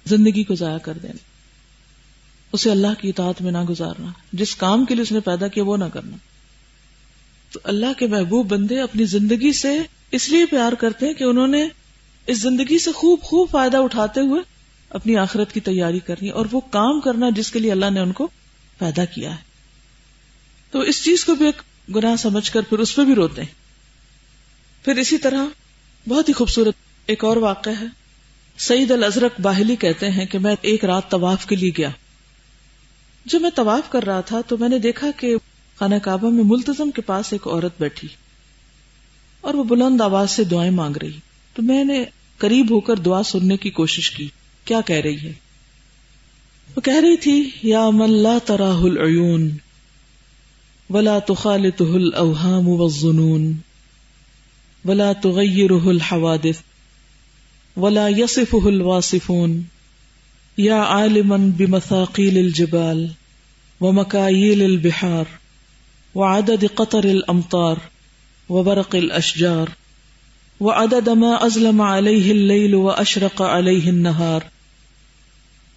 زندگی 0.05 0.43
کو 0.43 0.55
ضائع 0.55 0.77
کر 0.77 0.97
دینا۔ 0.97 1.17
اسے 2.51 2.71
اللہ 2.71 3.01
کی 3.01 3.09
اطاعت 3.09 3.41
میں 3.41 3.51
نہ 3.51 3.63
گزارنا۔ 3.63 4.11
جس 4.33 4.55
کام 4.55 4.85
کے 4.85 4.95
لیے 4.95 5.01
اس 5.01 5.11
نے 5.11 5.19
پیدا 5.19 5.47
کیا 5.47 5.63
وہ 5.63 5.77
نہ 5.77 5.85
کرنا۔ 5.85 6.17
تو 7.51 7.59
اللہ 7.63 7.99
کے 7.99 8.07
محبوب 8.07 8.51
بندے 8.51 8.81
اپنی 8.81 9.05
زندگی 9.05 9.53
سے 9.53 9.79
اس 10.11 10.29
لیے 10.29 10.45
پیار 10.45 10.73
کرتے 10.73 11.05
ہیں 11.05 11.13
کہ 11.13 11.23
انہوں 11.23 11.47
نے 11.47 11.67
اس 12.31 12.41
زندگی 12.41 12.79
سے 12.79 12.91
خوب 12.91 13.21
خوب 13.21 13.49
فائدہ 13.51 13.77
اٹھاتے 13.77 14.19
ہوئے 14.19 14.41
اپنی 14.89 15.17
آخرت 15.17 15.53
کی 15.53 15.59
تیاری 15.59 15.99
کرنی 15.99 16.29
اور 16.29 16.45
وہ 16.51 16.59
کام 16.59 16.99
کرنا 16.99 17.29
جس 17.29 17.51
کے 17.51 17.59
لیے 17.59 17.71
اللہ 17.71 17.89
نے 17.89 17.99
ان 17.99 18.11
کو 18.11 18.27
پیدا 18.77 19.05
کیا 19.05 19.31
ہے۔ 19.31 19.41
تو 20.71 20.79
اس 20.79 21.03
چیز 21.03 21.25
کو 21.25 21.35
بھی 21.35 21.45
ایک 21.45 21.61
گناہ 21.95 22.15
سمجھ 22.15 22.51
کر 22.51 22.61
پھر 22.61 22.79
اس 22.79 22.95
پہ 22.95 23.03
بھی 23.03 23.15
روتے 23.15 23.41
ہیں۔ 23.41 23.53
پھر 24.85 24.95
اسی 24.95 25.17
طرح 25.17 25.45
بہت 26.09 26.29
ہی 26.29 26.33
خوبصورت 26.33 26.75
ایک 27.05 27.23
اور 27.23 27.37
واقعہ 27.37 27.73
ہے۔ 27.81 27.85
سعید 28.57 28.91
الازرق 28.91 29.41
باہلی 29.41 29.75
کہتے 29.75 30.09
ہیں 30.09 30.25
کہ 30.25 30.39
میں 30.39 30.55
ایک 30.61 30.85
رات 30.85 31.09
طواف 31.09 31.45
کے 31.45 31.55
لیے 31.55 31.71
گیا۔ 31.77 31.89
جب 33.25 33.41
میں 33.41 33.49
طواف 33.55 33.91
کر 33.91 34.03
رہا 34.03 34.21
تھا 34.21 34.41
تو 34.41 34.57
میں 34.57 34.69
نے 34.69 34.79
دیکھا 34.79 35.07
کہ 35.17 35.35
خانہ 35.75 35.95
کعبہ 35.95 36.29
میں 36.29 36.43
ملتظم 36.43 36.91
کے 36.91 37.01
پاس 37.01 37.33
ایک 37.33 37.47
عورت 37.47 37.81
بیٹھی 37.81 38.07
اور 39.41 39.53
وہ 39.53 39.63
بلند 39.63 40.01
آواز 40.01 40.31
سے 40.31 40.43
دعائیں 40.43 40.71
مانگ 40.71 40.97
رہی۔ 40.97 41.19
تو 41.53 41.61
میں 41.61 41.83
نے 41.83 42.05
قریب 42.41 42.71
ہو 42.71 42.79
کر 42.79 42.99
دعا 42.99 43.23
سننے 43.23 43.57
کی 43.57 43.69
کوشش 43.69 44.11
کی۔ 44.11 44.27
کیا 44.65 44.81
کہہ 44.81 45.03
رہی 45.03 45.19
ہے؟ 45.23 45.33
وہ 46.75 46.81
کہہ 46.81 47.01
رہی 47.01 47.17
تھی، 47.17 47.41
یا 47.63 47.89
من 47.89 48.13
لا 48.19 48.37
تراہ 48.45 48.85
العیون 48.85 49.51
ولا 50.89 51.19
تخالطه 51.25 51.97
الاوهام 51.97 52.69
والظنون 52.69 53.43
ولا 54.85 55.11
تغيره 55.25 55.91
الحوادث 55.91 56.61
ولا 57.77 58.07
يصفه 58.09 58.71
الواصفون 58.71 59.53
یا 60.57 60.79
عالما 60.95 61.37
بمثاقیل 61.57 62.37
الجبال 62.37 63.03
ومکایل 63.81 64.63
البحار 64.63 65.37
وعدد 66.15 66.65
قطر 66.75 67.07
الامطار 67.11 67.85
وبرق 68.49 68.95
الاشجار 68.95 69.73
وعدد 70.61 71.09
ما 71.09 71.45
ازلم 71.45 71.81
عليه 71.81 72.31
الليل 72.31 72.75
واشرق 72.75 73.41
عليه 73.41 73.89
النهار. 73.89 74.43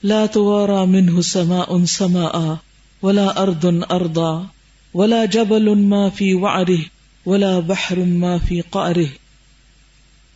لا 0.03 0.27
توارى 0.27 0.87
منه 0.87 1.21
سماء 1.21 1.85
سماء، 1.85 2.59
ولا 3.03 3.43
أرض 3.43 3.85
أرضا، 3.93 4.47
ولا 4.95 5.25
جبل 5.25 5.79
ما 5.79 6.11
في 6.11 6.35
وعره، 6.35 6.85
ولا 7.27 7.61
بحر 7.61 7.99
ما 7.99 8.39
في 8.39 8.61
قعره. 8.61 9.09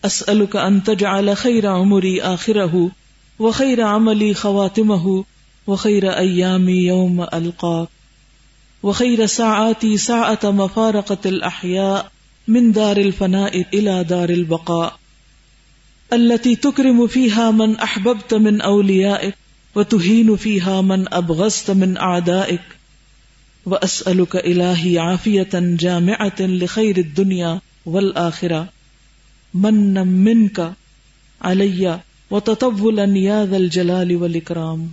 أسألك 0.05 0.57
أن 0.57 0.85
تجعل 0.85 1.37
خير 1.37 1.67
عمري 1.67 2.23
آخره، 2.23 2.91
وخير 3.39 3.83
عملي 3.83 4.35
خواتمه، 4.35 5.25
وخير 5.67 6.19
أيامي 6.19 6.73
يوم 6.73 7.23
ألقاك 7.23 7.89
وخير 8.83 9.27
ساعاتي 9.27 9.97
ساعة 9.97 10.39
مفارقة 10.45 11.19
الأحياء 11.27 12.11
من 12.49 12.73
دار 12.73 12.97
الفناء 12.97 13.65
إلى 13.75 14.05
دار 14.05 14.31
البقاء 14.31 14.99
التي 16.13 16.57
تكرم 16.57 17.07
فيها 17.07 17.51
من 17.51 17.77
أحببت 17.77 18.35
من 18.35 18.61
أوليائك 18.61 19.35
وتهين 19.75 20.37
فيها 20.37 20.81
من 20.81 21.15
أبغزت 21.15 21.71
من 21.71 21.97
أعدائك 21.97 22.61
وأسألك 23.67 24.37
إلهي 24.37 24.99
عافية 24.99 25.49
جامعة 25.55 26.41
لخير 26.41 26.99
الدنيا 26.99 27.61
والآخرة 27.87 28.69
من 29.55 30.07
منك 30.07 30.73
علي 31.43 32.01
وتطولا 32.31 33.05
يا 33.19 33.45
ذا 33.45 33.57
الجلال 33.57 34.17
والإكرام 34.17 34.89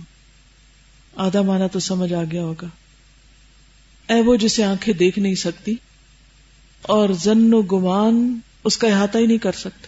آدھا 1.16 1.42
مانا 1.42 1.66
تو 1.66 1.80
سمجھ 1.80 2.12
آ 2.12 2.22
گیا 2.32 2.42
ہوگا۔ 2.42 2.66
اے 4.08 4.20
وہ 4.20 4.36
جسے 4.36 4.64
آنکھیں 4.64 4.94
دیکھ 4.94 5.18
نہیں 5.18 5.34
سکتی 5.34 5.74
اور 6.86 7.08
زن 7.08 7.54
و 7.54 7.62
گمان 7.62 8.38
اس 8.64 8.78
کا 8.78 8.88
احاطہ 8.88 9.18
ہی 9.18 9.26
نہیں 9.26 9.38
کر 9.38 9.52
سکتے۔ 9.52 9.86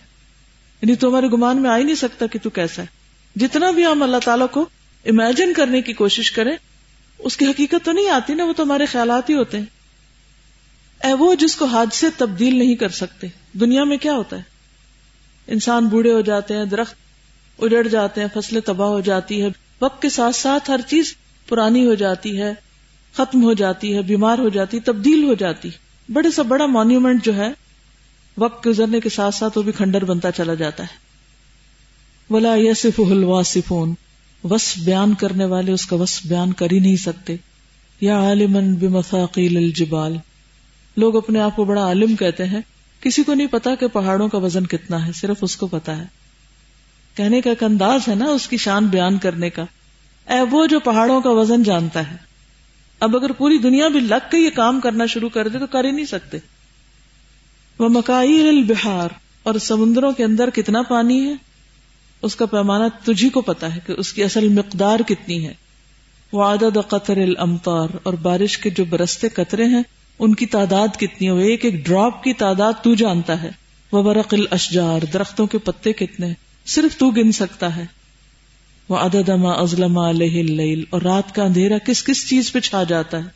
یعنی 0.82 0.94
تو 0.94 1.08
ہمارے 1.08 1.26
گمان 1.26 1.62
میں 1.62 1.70
آ 1.70 1.78
ہی 1.78 1.82
نہیں 1.82 1.94
سکتا 1.94 2.26
کہ 2.26 2.38
تو 2.42 2.50
کیسا 2.50 2.82
ہے۔ 2.82 2.86
جتنا 3.36 3.70
بھی 3.70 3.86
ہم 3.86 4.02
اللہ 4.02 4.16
تعالیٰ 4.24 4.46
کو 4.50 4.62
امیجن 5.06 5.52
کرنے 5.52 5.82
کی 5.82 5.92
کوشش 5.92 6.32
کریں، 6.32 6.56
اس 7.18 7.36
کی 7.36 7.46
حقیقت 7.46 7.84
تو 7.84 7.92
نہیں 7.92 8.10
آتی 8.10 8.34
نا، 8.34 8.44
وہ 8.44 8.52
تو 8.52 8.62
ہمارے 8.62 8.86
خیالات 8.86 9.30
ہی 9.30 9.34
ہوتے 9.34 9.58
ہیں۔ 9.58 9.64
اے 11.04 11.12
وہ 11.12 11.34
جس 11.34 11.56
کو 11.56 11.64
حادثے 11.64 12.06
تبدیل 12.16 12.58
نہیں 12.58 12.74
کر 12.74 12.88
سکتے۔ 12.88 13.26
دنیا 13.52 13.84
میں 13.84 13.96
کیا 13.96 14.12
ہوتا 14.12 14.36
ہے؟ 14.36 14.42
انسان 15.46 15.86
بوڑھے 15.86 16.12
ہو 16.12 16.20
جاتے 16.20 16.56
ہیں، 16.56 16.64
درخت 16.64 16.94
اجڑ 17.58 17.88
جاتے 17.88 18.20
ہیں، 18.20 18.28
فصلیں 18.34 18.60
تباہ 18.60 18.88
ہو 18.88 19.00
جاتی 19.00 19.42
ہے 19.42 19.48
وقت 19.80 20.02
کے 20.02 20.08
ساتھ 20.08 20.36
ساتھ 20.36 20.70
ہر 20.70 20.80
چیز 20.86 21.14
پرانی 21.48 21.86
ہو 21.86 21.94
جاتی 21.94 22.40
ہے، 22.40 22.54
ختم 23.14 23.42
ہو 23.42 23.52
جاتی 23.52 23.94
ہے، 23.94 24.02
بیمار 24.02 24.38
ہو 24.38 24.48
جاتی، 24.48 24.80
تبدیل 24.80 25.24
ہو 25.24 25.34
جاتی۔ 25.34 25.68
بڑے 26.12 26.30
سا 26.30 26.42
بڑا 26.42 26.66
مانیومنٹ 26.66 27.24
جو 27.24 27.36
ہے، 27.36 27.48
وقت 28.36 28.66
گزرنے 28.66 29.00
کے 29.00 29.08
ساتھ 29.08 29.34
ساتھ 29.34 29.58
وہ 29.58 29.62
بھی 29.62 29.72
کھنڈر 29.72 30.04
بنتا 30.04 30.32
چلا 30.32 30.54
جاتا 30.54 30.82
ہے۔ 30.82 31.08
بلا 32.30 32.54
یسف 32.56 33.00
الواسفون 33.10 33.94
وس 34.44 34.74
بیان 34.84 35.14
کرنے 35.14 35.44
والے 35.44 35.72
اس 35.72 35.86
کا 35.86 35.96
وس 35.96 36.20
بیان 36.24 36.52
کر 36.52 36.70
ہی 36.70 36.78
نہیں 36.78 36.96
سکتے۔ 36.96 37.36
یا 38.00 38.18
عالمن 38.18 38.74
بمثاقیل 38.74 39.56
الجبال۔ 39.56 40.16
لوگ 40.96 41.16
اپنے 41.16 41.40
آپ 41.40 41.56
کو 41.56 41.64
بڑا 41.64 41.84
عالم 41.84 42.16
کہتے 42.16 42.44
ہیں۔ 42.44 42.60
کسی 43.00 43.22
کو 43.22 43.34
نہیں 43.34 43.46
پتا 43.46 43.74
کہ 43.74 43.86
پہاڑوں 43.88 44.28
کا 44.28 44.38
وزن 44.38 44.66
کتنا 44.66 45.06
ہے، 45.06 45.12
صرف 45.12 45.36
اس 45.40 45.56
کو 45.56 45.66
پتا 45.66 45.96
ہے۔ 45.96 46.04
کہنے 47.14 47.40
کا 47.40 47.50
ایک 47.50 47.62
انداز 47.62 48.00
ہے 48.08 48.14
نا 48.14 48.24
اس 48.24 48.48
کی 48.48 48.56
شان 48.56 48.86
بیان 48.86 49.18
کرنے 49.18 49.50
کا۔ 49.50 49.64
اے 50.30 50.40
وہ 50.50 50.66
جو 50.66 50.80
پہاڑوں 50.80 51.20
کا 51.20 51.30
وزن 51.30 51.62
جانتا 51.62 52.10
ہے۔ 52.10 52.27
اب 53.00 53.16
اگر 53.16 53.32
پوری 53.32 53.58
دنیا 53.58 53.88
بھی 53.88 54.00
لگ 54.00 54.30
کے 54.30 54.38
یہ 54.38 54.50
کام 54.50 54.80
کرنا 54.80 55.06
شروع 55.06 55.28
کر 55.28 55.48
دے 55.48 55.58
تو 55.58 55.66
کر 55.66 55.84
ہی 55.84 55.90
نہیں 55.90 56.04
سکتے۔ 56.04 56.38
وہ 57.78 57.88
مکائی 57.88 58.48
البہار 58.48 59.08
اور 59.42 59.54
سمندروں 59.54 60.12
کے 60.12 60.24
اندر 60.24 60.50
کتنا 60.50 60.82
پانی 60.82 61.28
ہے؟ 61.28 61.34
اس 62.22 62.36
کا 62.36 62.46
پیمانہ 62.46 62.84
تجھی 63.04 63.28
کو 63.28 63.40
پتا 63.40 63.74
ہے 63.74 63.80
کہ 63.86 63.94
اس 63.98 64.12
کی 64.12 64.24
اصل 64.24 64.48
مقدار 64.48 65.00
کتنی 65.00 65.46
ہے۔ 65.46 65.54
وہ 66.32 66.44
عدد 66.44 66.78
قطر 66.88 67.16
الامطار 67.16 67.88
اور 68.02 68.12
بارش 68.12 68.58
کے 68.58 68.70
جو 68.70 68.84
برستے 68.84 69.28
قطرے 69.28 69.64
ہیں، 69.64 69.82
ان 70.18 70.34
کی 70.34 70.46
تعداد 70.46 70.88
کتنی 70.96 71.28
ہے؟ 71.28 71.42
ایک 71.42 71.64
ایک 71.64 71.86
ڈراپ 71.86 72.24
کی 72.24 72.32
تعداد 72.32 72.72
تو 72.82 72.94
جانتا 72.94 73.42
ہے۔ 73.42 73.50
وہ 73.92 74.02
برق 74.02 74.34
الاشجار 74.34 75.04
درختوں 75.12 75.46
کے 75.46 75.58
پتے 75.58 75.92
کتنے 75.92 76.34
صرف 76.66 76.96
تو 76.98 77.10
گن 77.10 77.32
سکتا 77.32 77.76
ہے۔ 77.76 77.97
وہ 78.88 78.96
عدد 78.96 79.28
ما 79.28 79.50
ازلم 79.50 79.98
علیہ 79.98 80.40
اللیل 80.40 80.84
اور 80.90 81.02
رات 81.02 81.34
کا 81.34 81.44
اندھیرا 81.44 81.78
کس 81.78 82.04
کس 82.04 82.28
چیز 82.28 82.52
پہ 82.52 82.60
چھا 82.60 82.84
جاتا 82.84 83.18
ہے؟ 83.18 83.28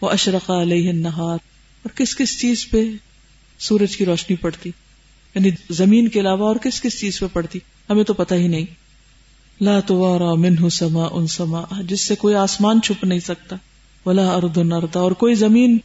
وہ 0.00 0.10
اشرق 0.10 0.50
علیہ 0.50 0.90
النہار 0.90 1.38
اور 1.82 1.88
کس 1.94 2.16
کس 2.16 2.40
چیز 2.40 2.70
پہ 2.70 2.84
سورج 3.58 3.96
کی 3.96 4.04
روشنی 4.04 4.36
پڑتی؟ 4.36 4.70
یعنی 5.34 5.50
زمین 5.70 6.08
کے 6.08 6.20
علاوہ 6.20 6.46
اور 6.46 6.56
کس 6.56 6.80
کس 6.80 7.00
چیز 7.00 7.18
پہ 7.20 7.26
پڑتی؟ 7.32 7.58
ہمیں 7.90 8.04
تو 8.04 8.14
پتہ 8.14 8.34
ہی 8.34 8.48
نہیں۔ 8.48 8.64
لا 9.60 9.80
توارا 9.80 10.34
منہ 10.34 10.68
سما 10.68 11.08
ان 11.12 11.26
سما 11.26 11.62
جس 11.82 12.00
سے 12.00 12.14
کوئی 12.14 12.34
آسمان 12.34 12.80
چھپ 12.82 13.04
نہیں 13.04 13.18
سکتا، 13.18 13.56
ولا 14.06 14.34
ارد 14.34 14.56
نردا، 14.56 15.00
اور 15.00 15.12
کوئی 15.12 15.34
زمین، 15.34 15.78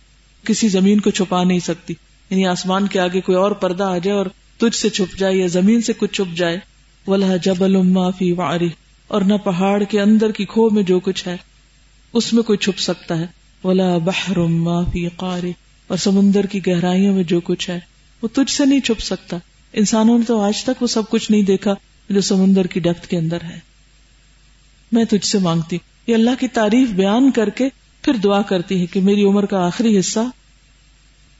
کسی 0.43 0.67
زمین 0.67 0.99
کو 0.99 1.09
چھپا 1.09 1.43
نہیں 1.43 1.59
سکتی۔ 1.59 1.93
یعنی 2.29 2.45
آسمان 2.45 2.87
کے 2.87 2.99
آگے 2.99 3.21
کوئی 3.21 3.37
اور 3.37 3.51
پردہ 3.51 3.83
آ 3.83 3.97
جائے 3.97 4.17
اور 4.17 4.25
تجھ 4.57 4.77
سے 4.77 4.89
چھپ 4.89 5.19
جائے 5.19 5.35
یا 5.35 5.47
زمین 5.47 5.81
سے 5.81 5.93
کچھ 5.93 6.13
چھپ 6.13 6.37
جائے۔ 6.37 6.57
ولا 7.07 7.35
جبل 7.35 7.81
ما 7.81 8.09
فی 8.09 8.31
واری 8.31 8.69
اور 9.07 9.21
نہ 9.21 9.33
پہاڑ 9.33 9.83
کے 9.83 10.01
اندر 10.01 10.31
کی 10.31 10.45
کھو 10.45 10.69
میں 10.69 10.83
جو 10.83 10.99
کچھ 10.99 11.27
ہے، 11.27 11.37
اس 12.13 12.33
میں 12.33 12.43
کوئی 12.43 12.57
چھپ 12.57 12.79
سکتا 12.79 13.17
ہے۔ 13.17 13.27
ولا 13.63 13.97
بحر 13.97 14.37
ما 14.37 14.83
فی 14.83 15.07
قاری 15.07 15.53
اور 15.87 15.97
سمندر 15.97 16.45
کی 16.45 16.67
گہرائیوں 16.67 17.15
میں 17.15 17.23
جو 17.23 17.39
کچھ 17.39 17.69
ہے، 17.69 17.79
وہ 18.21 18.27
تجھ 18.33 18.51
سے 18.51 18.65
نہیں 18.65 18.79
چھپ 18.79 18.99
سکتا۔ 18.99 19.37
انسانوں 19.73 20.17
نے 20.17 20.25
تو 20.25 20.41
آج 20.41 20.63
تک 20.63 20.81
وہ 20.81 20.87
سب 20.87 21.09
کچھ 21.09 21.31
نہیں 21.31 21.41
دیکھا 21.41 21.73
جو 22.09 22.21
سمندر 22.21 22.67
کی 22.67 22.79
ڈپت 22.79 23.07
کے 23.07 23.17
اندر 23.17 23.37
ہے۔ 23.43 23.59
میں 24.91 25.05
تجھ 25.05 25.25
سے 25.25 25.39
مانگتی 25.39 25.75
ہوں۔ 25.75 25.97
یہ 26.07 26.15
اللہ 26.15 26.29
کی 26.39 26.47
تعریف 26.47 26.89
بیان 26.89 27.31
کر 27.31 27.49
کے 27.49 27.69
پھر 28.01 28.13
دعا 28.13 28.41
کرتی 28.41 28.81
ہے 28.81 28.85
کہ 28.85 29.01
میری 29.01 29.23
عمر 29.23 29.45
کا 29.45 29.65
آخری 29.65 29.99
حصہ 29.99 30.19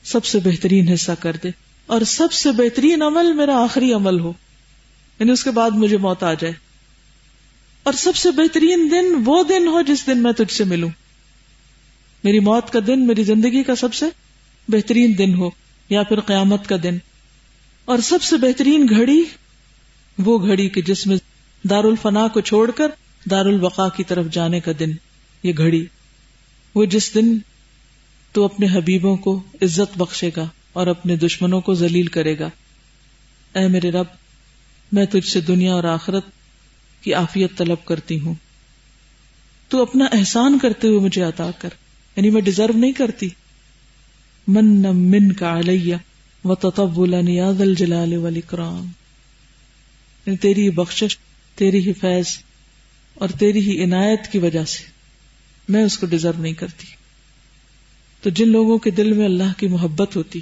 سب 0.04 0.26
سے 0.26 0.40
بہترین 0.44 0.90
حصہ 0.90 1.12
کر 1.20 1.36
دے۔ 1.44 1.50
اور 1.86 2.02
سب 2.02 2.32
سے 2.32 2.52
بہترین 2.52 3.02
عمل 3.02 3.34
میرا 3.34 3.64
آخری 3.64 3.94
عمل 3.94 4.20
ہو۔ 4.20 4.34
یعنی 5.20 5.32
اس 5.32 5.44
کے 5.44 5.52
بعد 5.52 5.72
مجھے 5.72 5.98
موت 5.98 6.24
آ 6.24 6.34
جائے۔ 6.34 6.67
اور 7.88 7.94
سب 7.94 8.16
سے 8.16 8.32
بہترین 8.32 8.90
دن 8.92 9.06
وہ 9.26 9.44
دن 9.44 9.68
ہو 9.68 9.82
جس 9.82 10.08
دن 10.08 10.24
میں 10.24 10.32
تجھ 10.32 10.54
سے 10.54 10.64
ملوں۔ 10.64 10.90
میری 12.24 12.40
موت 12.40 12.70
کا 12.70 12.80
دن، 12.88 13.08
میری 13.08 13.24
زندگی 13.24 13.64
کا 13.64 13.76
سب 13.76 13.94
سے 13.94 14.06
بہترین 14.68 15.18
دن 15.18 15.34
ہو، 15.34 15.50
یا 15.90 16.04
پھر 16.04 16.20
قیامت 16.20 16.68
کا 16.68 16.76
دن۔ 16.84 16.98
اور 17.86 18.00
سب 18.00 18.22
سے 18.22 18.38
بہترین 18.38 18.88
گھڑی 18.90 19.24
وہ 20.18 20.48
گھڑی 20.48 20.70
کہ 20.70 20.82
جس 20.82 21.08
میں 21.08 21.18
دار 21.70 21.84
الفنا 21.84 22.28
کو 22.28 22.42
چھوڑ 22.42 22.72
کر 22.72 22.88
دار 23.32 23.46
البقا 23.46 23.90
کی 23.90 24.04
طرف 24.04 24.26
جانے 24.32 24.60
کا 24.60 24.72
دن، 24.80 24.92
یہ 25.44 25.54
گھڑی۔ 25.58 25.86
وہ 26.76 26.86
جس 26.86 27.16
دن 27.16 27.38
تو 28.32 28.46
اپنے 28.46 28.68
حبیبوں 28.74 29.18
کو 29.18 29.44
عزت 29.62 29.98
بخشے 29.98 30.30
گا 30.36 30.48
اور 30.74 30.88
اپنے 30.88 31.16
دشمنوں 31.16 31.62
کو 31.62 31.74
ذلیل 31.74 32.08
کرے 32.08 32.40
گا۔ 32.40 32.50
اے 33.56 33.68
میرے 33.68 33.92
رب، 33.92 34.06
میں 34.92 35.06
تجھ 35.06 35.30
سے 35.30 35.42
دنیا 35.42 35.74
اور 35.74 35.84
آخرت 35.84 36.26
کی 37.08 37.14
آفیت 37.14 37.58
طلب 37.58 37.86
کرتی 37.86 38.20
ہوں۔ 38.20 38.34
تو 39.68 39.82
اپنا 39.82 40.06
احسان 40.12 40.60
کرتے 40.60 40.88
ہوئے 40.88 41.00
مجھے 41.00 41.24
عطا 41.24 41.52
کر۔ 41.60 41.70
یعنی 42.16 42.30
میں 42.30 42.42
ڈیزرو 42.42 42.78
نہیں 42.78 42.92
کرتی۔ 42.92 43.30
من 44.48 44.66
من 44.94 45.32
کا 45.32 45.60
علیہ 45.60 45.96
و 46.44 46.56
تطب 46.56 47.02
النیاد 47.02 47.62
الجلال 47.62 48.14
والاکرام۔ 48.14 48.86
یعنی 50.26 50.38
تیری 50.38 50.70
بخشش، 50.70 51.18
تیری 51.56 51.88
ہی 51.88 51.94
فیض 51.94 52.26
اور 53.14 53.30
تیری 53.30 53.60
ہی 53.60 53.84
عنایت 53.84 54.28
کی 54.32 54.40
وجہ 54.40 54.66
سے 54.66 54.84
میں 55.70 55.84
اس 55.84 55.98
کو 55.98 56.06
ڈیزرو 56.06 56.42
نہیں 56.42 56.54
کرتی۔ 56.54 56.88
تو 58.22 58.30
جن 58.30 58.50
لوگوں 58.50 58.78
کے 58.78 58.92
دل 58.92 59.14
میں 59.14 59.26
اللہ 59.26 59.54
کی 59.58 59.68
محبت 59.68 60.16
ہوتی، 60.16 60.40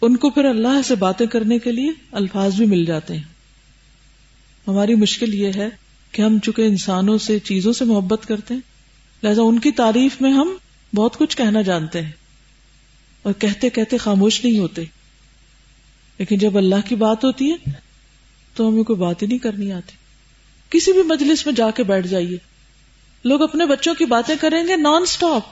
ان 0.00 0.16
کو 0.16 0.30
پھر 0.30 0.44
اللہ 0.44 0.82
سے 0.84 0.94
باتیں 0.94 1.26
کرنے 1.26 1.58
کے 1.58 1.72
لیے 1.72 1.90
الفاظ 2.12 2.54
بھی 2.54 2.66
مل 2.66 2.84
جاتے 2.84 3.16
ہیں۔ 3.16 3.37
ہماری 4.68 4.94
مشکل 4.94 5.34
یہ 5.34 5.52
ہے 5.56 5.68
کہ 6.12 6.22
ہم 6.22 6.38
چونکہ 6.38 6.62
انسانوں 6.62 7.18
سے 7.18 7.38
چیزوں 7.38 7.72
سے 7.72 7.84
محبت 7.84 8.26
کرتے 8.26 8.54
ہیں، 8.54 8.60
لہذا 9.22 9.42
ان 9.42 9.58
کی 9.58 9.70
تعریف 9.70 10.20
میں 10.20 10.32
ہم 10.32 10.56
بہت 10.94 11.16
کچھ 11.16 11.36
کہنا 11.36 11.62
جانتے 11.62 12.02
ہیں 12.02 12.12
اور 13.22 13.32
کہتے 13.32 13.70
کہتے 13.70 13.98
خاموش 13.98 14.44
نہیں 14.44 14.58
ہوتے۔ 14.58 14.84
لیکن 16.18 16.38
جب 16.38 16.56
اللہ 16.56 16.88
کی 16.88 16.94
بات 16.94 17.24
ہوتی 17.24 17.52
ہے 17.52 17.70
تو 18.54 18.68
ہمیں 18.68 18.82
کوئی 18.82 18.98
بات 18.98 19.22
ہی 19.22 19.26
نہیں 19.26 19.38
کرنی 19.38 19.72
آتی۔ 19.72 19.92
کسی 20.70 20.92
بھی 20.92 21.02
مجلس 21.02 21.46
میں 21.46 21.54
جا 21.54 21.70
کے 21.70 21.82
بیٹھ 21.82 22.06
جائیے۔ 22.06 22.38
لوگ 23.24 23.42
اپنے 23.42 23.66
بچوں 23.66 23.94
کی 23.94 24.04
باتیں 24.04 24.34
کریں 24.40 24.68
گے 24.68 24.76
نان 24.76 25.06
سٹاپ 25.06 25.42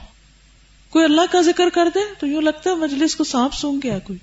کوئی 0.89 1.05
اللہ 1.05 1.21
کا 1.31 1.41
ذکر 1.41 1.69
کر 1.73 1.87
دے 1.95 1.99
تو 2.19 2.27
یوں 2.27 2.41
لگتا 2.41 2.69
ہے 2.69 2.75
مجلس 2.75 3.15
کو 3.15 3.23
سانپ 3.23 3.53
سونگ 3.53 3.79
گیا 3.83 3.99
کوئی۔ 3.99 4.19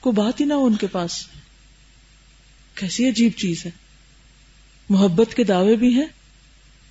کوئی 0.00 0.14
بات 0.14 0.40
ہی 0.40 0.44
نہ 0.44 0.54
ہو 0.54 0.66
ان 0.66 0.74
کے 0.74 0.86
پاس۔ 0.86 1.26
کیسی 2.76 3.08
عجیب 3.08 3.32
چیز 3.36 3.66
ہے۔ 3.66 3.70
محبت 4.88 5.34
کے 5.34 5.44
دعوے 5.44 5.76
بھی 5.76 5.94
ہیں 5.94 6.06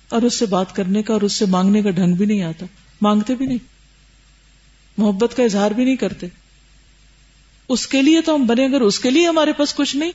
اور 0.08 0.22
اس 0.22 0.38
سے 0.38 0.46
بات 0.46 0.76
کرنے 0.76 1.02
کا 1.02 1.12
اور 1.12 1.22
اس 1.22 1.32
سے 1.32 1.46
مانگنے 1.46 1.82
کا 1.82 1.90
ڈھنگ 1.90 2.14
بھی 2.14 2.26
نہیں 2.26 2.42
آتا۔ 2.42 2.66
مانگتے 3.00 3.34
بھی 3.34 3.46
نہیں۔ 3.46 3.58
محبت 4.98 5.36
کا 5.36 5.42
اظہار 5.42 5.70
بھی 5.70 5.84
نہیں 5.84 5.96
کرتے۔ 5.96 6.26
اس 7.68 7.86
کے 7.86 8.02
لیے 8.02 8.20
تو 8.20 8.34
ہم 8.34 8.46
بنے، 8.46 8.64
اگر 8.64 8.80
اس 8.80 9.00
کے 9.00 9.10
لیے 9.10 9.28
ہمارے 9.28 9.52
پاس 9.52 9.74
کچھ 9.74 9.96
نہیں، 9.96 10.12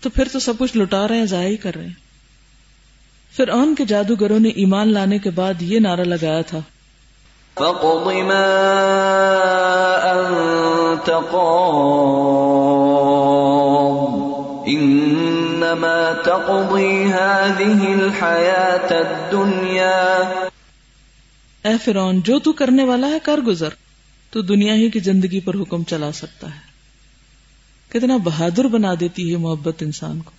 تو 0.00 0.10
پھر 0.10 0.28
تو 0.32 0.38
سب 0.38 0.58
کچھ 0.58 0.76
لٹا 0.76 1.08
رہے 1.08 1.18
ہیں، 1.18 1.26
ضائع 1.26 1.48
ہی 1.48 1.56
کر 1.56 1.74
رہے 1.74 1.86
ہیں۔ 1.86 1.92
پھر 3.36 3.48
ان 3.48 3.74
کے 3.74 3.84
جادوگروں 3.84 4.40
نے 4.40 4.48
ایمان 4.48 4.92
لانے 4.92 5.18
کے 5.18 5.30
بعد 5.30 5.54
یہ 5.60 5.80
نعرہ 5.80 6.00
لگایا 6.00 6.42
تھا۔ 6.42 6.58
فاقض 7.54 8.06
ما 8.06 8.46
أنت 10.12 11.10
إنما 15.74 16.22
تقضي 16.24 17.04
هذه 17.04 18.02
الحياة 18.02 18.88
الدنيا؟ 18.90 20.22
اے 21.64 21.78
فرعون، 21.84 22.20
جو 22.20 22.38
تو 22.38 22.52
کرنے 22.52 22.84
والا 22.84 23.06
ہے، 23.06 23.18
کر 23.22 23.38
گزر۔ 23.38 23.68
تو 24.30 24.42
دنیا 24.42 24.74
ہی 24.74 24.90
کی 24.90 25.00
زندگی 25.00 25.40
پر 25.40 25.54
حکم 25.54 25.84
چلا 25.84 26.12
سکتا 26.12 26.54
ہے۔ 26.54 26.60
کتنا 27.88 28.16
بہادر 28.16 28.64
بنا 28.64 28.94
دیتی 29.00 29.32
ہے 29.32 29.36
محبت 29.36 29.82
انسان 29.82 30.20
کو۔ 30.20 30.30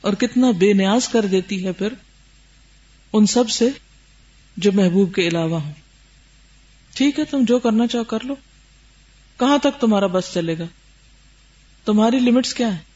اور 0.00 0.12
کتنا 0.12 0.50
بے 0.50 0.72
نیاز 0.72 1.08
کر 1.08 1.26
دیتی 1.26 1.66
ہے 1.66 1.72
پھر 1.72 1.88
ان 3.12 3.26
سب 3.26 3.50
سے 3.50 3.68
جو 4.56 4.72
محبوب 4.72 5.14
کے 5.14 5.28
علاوہ 5.28 5.60
ہوں۔ 5.60 5.72
ٹھیک 6.94 7.18
ہے، 7.18 7.24
تم 7.24 7.44
جو 7.44 7.58
کرنا 7.58 7.86
چاہو 7.86 8.04
کر 8.04 8.18
لو۔ 8.24 8.34
کہاں 9.38 9.58
تک 9.58 9.80
تمہارا 9.80 10.06
بس 10.06 10.24
چلے 10.34 10.58
گا؟ 10.58 10.64
تمہاری 11.84 12.18
لمٹس 12.18 12.54
کیا 12.54 12.76
ہے 12.76 12.95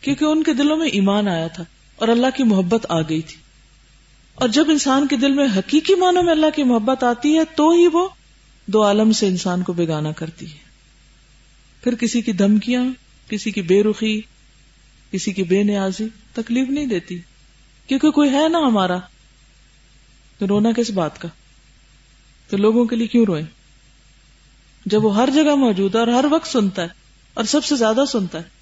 کیونکہ 0.00 0.24
ان 0.24 0.42
کے 0.42 0.52
دلوں 0.52 0.76
میں 0.76 0.86
ایمان 0.86 1.28
آیا 1.28 1.46
تھا 1.46 1.64
اور 1.96 2.08
اللہ 2.08 2.26
کی 2.36 2.44
محبت 2.44 2.86
آ 2.88 3.00
گئی 3.00 3.22
تھی۔ 3.22 3.36
اور 4.34 4.48
جب 4.48 4.64
انسان 4.68 5.06
کے 5.06 5.16
دل 5.16 5.32
میں 5.32 5.46
حقیقی 5.56 5.94
معنوں 5.94 6.22
میں 6.22 6.32
اللہ 6.32 6.46
کی 6.56 6.62
محبت 6.62 7.04
آتی 7.04 7.38
ہے، 7.38 7.44
تو 7.44 7.70
ہی 7.70 7.86
وہ 7.92 8.08
دو 8.66 8.84
عالم 8.84 9.12
سے 9.12 9.26
انسان 9.26 9.62
کو 9.62 9.72
بےگانا 9.72 10.12
کرتی 10.12 10.52
ہے۔ 10.52 10.58
پھر 11.84 11.94
کسی 11.94 12.22
کی 12.22 12.32
دھمکیاں، 12.32 12.84
کسی 13.28 13.50
کی 13.50 13.62
بے 13.62 13.82
رخی، 13.82 14.20
کسی 15.10 15.32
کی 15.32 15.42
بے 15.42 15.62
نیازی 15.62 16.04
تکلیف 16.32 16.68
نہیں 16.68 16.86
دیتی، 16.86 17.18
کیونکہ 17.86 18.10
کوئی 18.10 18.30
ہے 18.30 18.48
نا 18.48 18.58
ہمارا۔ 18.58 18.98
تو 20.38 20.46
رونا 20.48 20.72
کس 20.72 20.90
بات 20.90 21.20
کا؟ 21.20 21.28
تو 22.48 22.56
لوگوں 22.56 22.84
کے 22.84 22.96
لیے 22.96 23.06
کیوں 23.06 23.24
روئے؟ 23.24 23.42
جب 24.86 25.04
وہ 25.04 25.16
ہر 25.16 25.28
جگہ 25.34 25.54
موجود 25.54 25.94
ہے 25.94 26.00
اور 26.00 26.08
ہر 26.08 26.24
وقت 26.30 26.48
سنتا 26.48 26.82
ہے 26.82 26.88
اور 27.34 27.44
سب 27.44 27.64
سے 27.64 27.76
زیادہ 27.76 28.04
سنتا 28.08 28.38
ہے۔ 28.38 28.55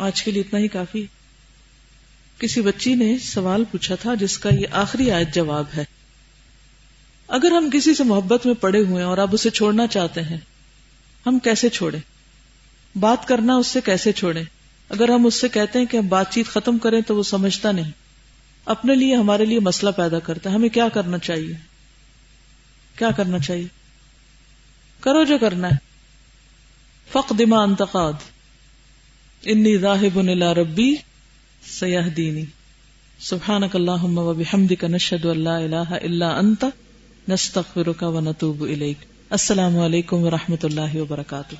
آج 0.00 0.22
کے 0.22 0.30
لیے 0.30 0.42
اتنا 0.42 0.60
ہی 0.60 0.68
کافی۔ 0.68 1.06
کسی 2.38 2.60
بچی 2.60 2.94
نے 2.94 3.18
سوال 3.18 3.64
پوچھا 3.64 3.94
تھا، 3.94 4.14
جس 4.14 4.38
کا 4.38 4.50
یہ 4.50 4.66
آخری 4.70 5.10
آیت 5.10 5.34
جواب 5.34 5.64
ہے۔ 5.76 5.84
اگر 7.28 7.50
ہم 7.50 7.70
کسی 7.72 7.94
سے 7.94 8.04
محبت 8.04 8.46
میں 8.46 8.54
پڑے 8.54 8.80
ہوئے 8.80 9.02
اور 9.02 9.18
اب 9.18 9.28
اسے 9.32 9.50
چھوڑنا 9.50 9.86
چاہتے 9.86 10.22
ہیں، 10.22 10.36
ہم 11.26 11.38
کیسے 11.38 11.68
چھوڑیں؟ 11.68 12.00
بات 12.98 13.28
کرنا 13.28 13.54
اس 13.56 13.66
سے 13.66 13.80
کیسے 13.80 14.12
چھوڑیں؟ 14.12 14.44
اگر 14.88 15.08
ہم 15.08 15.26
اس 15.26 15.34
سے 15.34 15.48
کہتے 15.48 15.78
ہیں 15.78 15.86
کہ 15.86 15.96
ہم 15.96 16.08
بات 16.08 16.32
چیت 16.32 16.46
ختم 16.46 16.78
کریں 16.78 17.00
تو 17.00 17.16
وہ 17.16 17.22
سمجھتا 17.22 17.72
نہیں۔ 17.72 17.90
اپنے 18.64 18.94
لیے، 18.94 19.16
ہمارے 19.16 19.44
لیے 19.44 19.60
مسئلہ 19.60 19.90
پیدا 19.90 20.18
کرتا 20.18 20.50
ہے۔ 20.50 20.54
ہمیں 20.54 20.68
کیا 20.68 20.88
کرنا 20.88 21.18
چاہیے؟ 21.18 21.54
کیا 22.98 23.10
کرنا 23.10 23.38
چاہیے؟ 23.38 23.66
کرو 25.00 25.24
جو 25.24 25.38
کرنا 25.38 25.68
ہے۔ 25.68 25.76
فق 27.12 27.32
دما 27.38 27.62
انتقاد۔ 27.62 28.12
انی 29.44 29.78
راہب 29.78 30.18
ربی 30.42 30.94
سیاح 31.62 32.08
دینی 32.16 32.44
سبحان 33.18 33.62
اللہ 33.74 34.04
حمد 34.54 34.72
کا 34.80 34.88
نشد 34.88 35.24
اللہ 35.24 35.48
اللہ 35.48 35.92
اللہ 36.02 36.24
انت 36.24 36.64
نستغفرک 37.28 38.02
و 38.02 38.20
نتوب 38.20 38.62
الیک. 38.62 38.96
السلام 39.30 39.78
علیکم 39.78 40.16
و 40.16 40.30
رحمۃ 40.30 40.62
اللہ 40.62 40.96
وبرکاتہ. 40.96 41.54